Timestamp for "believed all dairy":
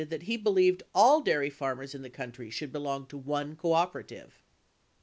0.35-1.51